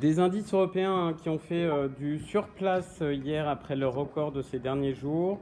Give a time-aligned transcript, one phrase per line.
[0.00, 4.32] Des indices européens hein, qui ont fait euh, du surplace euh, hier après le record
[4.32, 5.38] de ces derniers jours.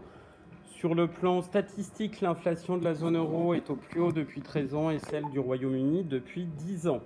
[0.64, 4.74] Sur le plan statistique, l'inflation de la zone euro est au plus haut depuis 13
[4.74, 7.00] ans et celle du Royaume-Uni depuis 10 ans.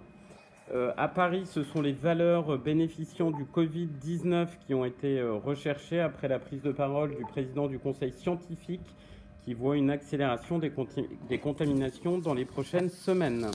[0.72, 6.29] Euh, à Paris, ce sont les valeurs bénéficiant du Covid-19 qui ont été recherchées après
[6.29, 8.95] la prise de parole du président du Conseil scientifique
[9.45, 10.72] qui voit une accélération des,
[11.29, 13.50] des contaminations dans les prochaines semaines.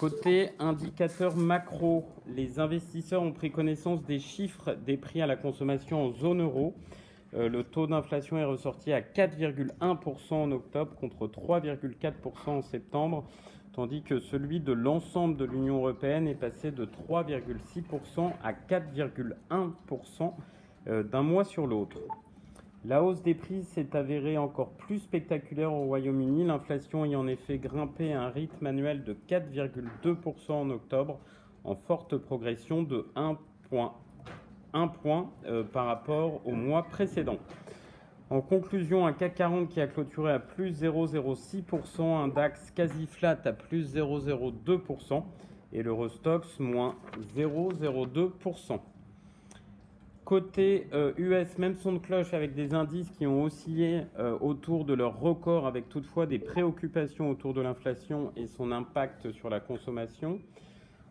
[0.00, 6.06] Côté indicateur macro, les investisseurs ont pris connaissance des chiffres des prix à la consommation
[6.06, 6.74] en zone euro.
[7.34, 13.24] Euh, le taux d'inflation est ressorti à 4,1% en octobre contre 3,4% en septembre,
[13.74, 20.32] tandis que celui de l'ensemble de l'Union européenne est passé de 3,6% à 4,1%
[20.88, 21.98] euh, d'un mois sur l'autre.
[22.86, 27.58] La hausse des prix s'est avérée encore plus spectaculaire au Royaume-Uni, l'inflation ayant en effet
[27.58, 31.18] grimpé à un rythme annuel de 4,2% en octobre,
[31.64, 33.36] en forte progression de 1
[33.68, 33.92] point,
[35.02, 37.36] point euh, par rapport au mois précédent.
[38.30, 43.38] En conclusion, un CAC 40 qui a clôturé à plus 0,06%, un DAX quasi flat
[43.44, 45.22] à plus 0,02%
[45.74, 46.94] et l'Eurostox moins
[47.36, 48.78] 0,02%.
[50.30, 54.84] Côté US, euh, même son de cloche avec des indices qui ont oscillé euh, autour
[54.84, 59.58] de leur record, avec toutefois des préoccupations autour de l'inflation et son impact sur la
[59.58, 60.38] consommation.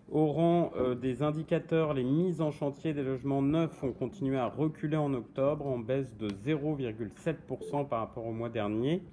[0.10, 4.48] Au rang euh, des indicateurs, les mises en chantier des logements neufs ont continué à
[4.48, 9.04] reculer en octobre, en baisse de 0,7% par rapport au mois dernier.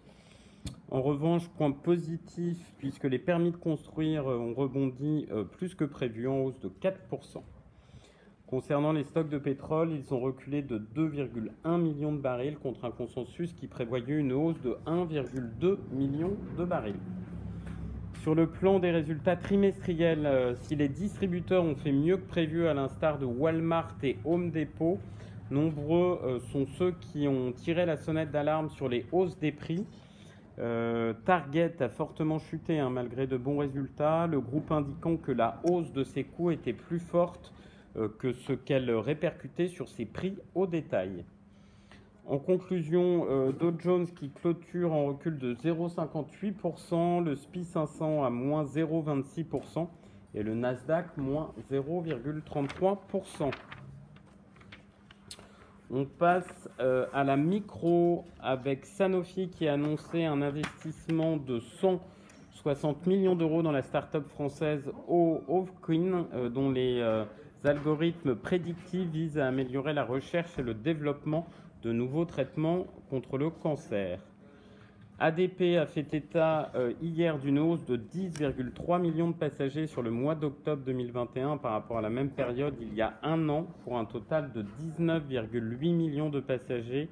[0.89, 6.45] En revanche, point positif, puisque les permis de construire ont rebondi plus que prévu, en
[6.45, 7.43] hausse de 4%.
[8.47, 12.93] Concernant les stocks de pétrole, ils ont reculé de 2,1 millions de barils contre un
[12.93, 17.01] consensus qui prévoyait une hausse de 1,2 million de barils.
[18.23, 22.69] Sur le plan des résultats trimestriels, euh, si les distributeurs ont fait mieux que prévu
[22.69, 25.01] à l'instar de Walmart et Home Depot,
[25.51, 29.85] nombreux euh, sont ceux qui ont tiré la sonnette d'alarme sur les hausses des prix.
[30.61, 35.61] Euh, Target a fortement chuté hein, malgré de bons résultats, le groupe indiquant que la
[35.65, 37.53] hausse de ses coûts était plus forte
[38.19, 41.25] que ce qu'elle répercutait sur ses prix au détail.
[42.29, 48.31] En conclusion, euh, Dow Jones qui clôture en recul de 0,58%, le SPI 500 à
[48.31, 49.87] moins 0,26%
[50.35, 53.53] et le Nasdaq moins 0,33%.
[55.89, 63.07] On passe euh, à la micro avec Sanofi qui a annoncé un investissement de 160
[63.07, 67.25] millions d'euros dans la start-up française Ovqueen, dont les
[67.67, 71.47] algorithmes prédictifs visent à améliorer la recherche et le développement
[71.83, 74.21] de nouveaux traitements contre le cancer.
[75.19, 80.11] ADP a fait état euh, hier d'une hausse de 10,3 millions de passagers sur le
[80.11, 83.97] mois d'octobre 2021 par rapport à la même période il y a un an, pour
[83.97, 87.09] un total de 19,8 millions de passagers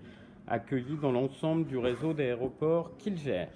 [0.47, 3.49] accueillis dans l'ensemble du réseau d'aéroports qu'il gère.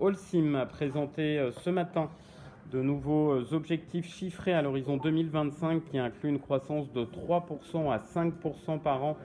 [0.00, 2.10] Holcim a présenté euh, ce matin
[2.72, 7.98] de nouveaux euh, objectifs chiffrés à l'horizon 2025 qui incluent une croissance de 3% à
[7.98, 9.16] 5% par an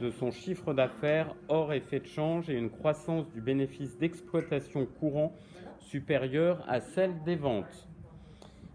[0.00, 5.32] de son chiffre d'affaires hors effet de change et une croissance du bénéfice d'exploitation courant
[5.78, 7.88] supérieure à celle des ventes.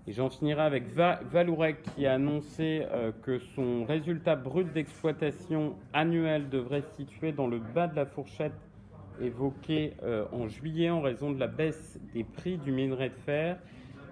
[0.07, 6.49] Et j'en finirai avec Valourec qui a annoncé euh, que son résultat brut d'exploitation annuel
[6.49, 8.53] devrait se situer dans le bas de la fourchette
[9.21, 13.57] évoquée euh, en juillet en raison de la baisse des prix du minerai de fer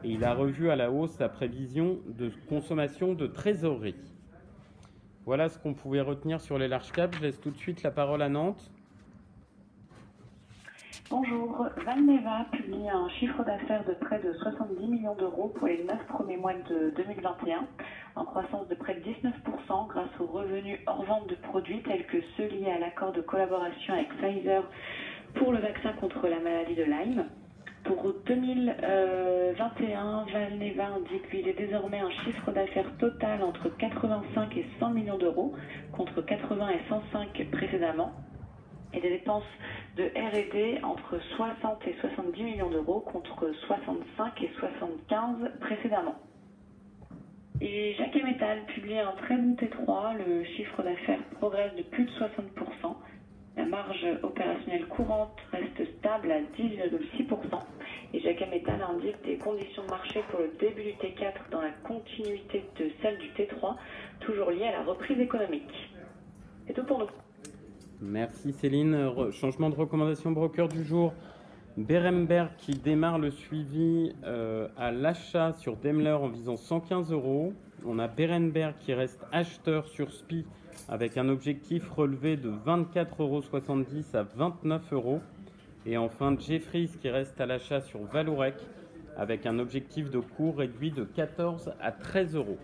[0.03, 3.95] il a revu à la hausse sa prévision de consommation de trésorerie.
[5.25, 7.15] Voilà ce qu'on pouvait retenir sur les large caps.
[7.17, 8.71] Je laisse tout de suite la parole à Nantes.
[11.09, 16.05] Bonjour, Valneva publie un chiffre d'affaires de près de 70 millions d'euros pour les 9
[16.07, 17.67] premiers mois de 2021,
[18.15, 22.17] en croissance de près de 19% grâce aux revenus hors vente de produits tels que
[22.37, 24.63] ceux liés à l'accord de collaboration avec Pfizer
[25.33, 27.25] pour le vaccin contre la maladie de Lyme.
[27.89, 34.91] Pour 2021, Valneva indique qu'il est désormais un chiffre d'affaires total entre 85 et 100
[34.91, 35.55] millions d'euros,
[35.91, 38.11] contre 80 et 105 précédemment,
[38.93, 39.41] et des dépenses
[39.97, 46.19] de R&D entre 60 et 70 millions d'euros, contre 65 et 75 précédemment.
[47.59, 52.11] Et Jacques Metal publie un très bon T3, le chiffre d'affaires progresse de plus de
[52.11, 52.27] 60%,
[53.59, 57.59] la marge opérationnelle courante reste stable à 10,6%
[58.13, 61.71] et Jacques Metal indique des conditions de marché pour le début du T4 dans la
[61.83, 63.75] continuité de celle du T3,
[64.21, 65.91] toujours liées à la reprise économique.
[66.65, 67.07] C'est tout pour nous.
[67.99, 69.11] Merci Céline.
[69.33, 71.13] changement de recommandation broker du jour.
[71.75, 77.51] Beremberg qui démarre le suivi euh, à l'achat sur Daimler en visant 115 euros.
[77.85, 80.45] On a Berenberg qui reste acheteur sur SPI
[80.87, 83.43] avec un objectif relevé de 24,70 euros
[84.13, 85.21] à 29 euros.
[85.85, 88.55] Et enfin Jeffries qui reste à l'achat sur Valorec
[89.17, 92.57] avec un objectif de cours réduit de 14 à 13 euros.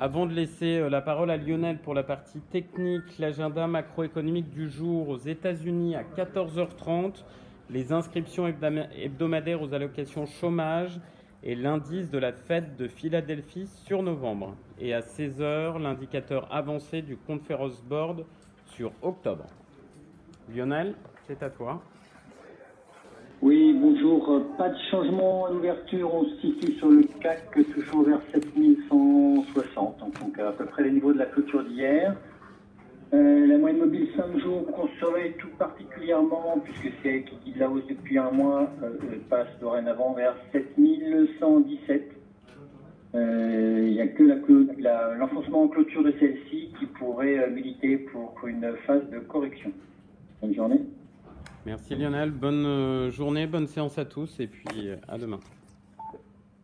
[0.00, 4.70] Avant de laisser euh, la parole à Lionel pour la partie technique, l'agenda macroéconomique du
[4.70, 7.24] jour aux États-Unis à 14h30,
[7.70, 11.00] les inscriptions hebdomadaires aux allocations chômage
[11.42, 14.54] et l'indice de la fête de Philadelphie sur novembre.
[14.80, 18.24] Et à 16h, l'indicateur avancé du Conference Board
[18.66, 19.46] sur octobre.
[20.54, 20.94] Lionel,
[21.26, 21.82] c'est à toi.
[23.40, 24.42] Oui, bonjour.
[24.56, 26.12] Pas de changement à l'ouverture.
[26.12, 31.12] On se situe sur le CAC toujours vers 7160, donc à peu près les niveaux
[31.12, 32.16] de la clôture d'hier.
[33.14, 33.46] Euh,
[33.78, 34.66] mobile 5 jours
[34.98, 38.96] surveille tout particulièrement, puisque c'est qui la hausse depuis un mois, euh,
[39.28, 42.12] passe dorénavant vers 7117.
[43.14, 44.22] Euh, il n'y a que
[45.18, 49.72] l'enfoncement en clôture de celle-ci qui pourrait militer pour une phase de correction.
[50.42, 50.80] Bonne journée.
[51.66, 55.40] Merci Lionel, bonne euh, journée, bonne séance à tous et puis euh, à demain.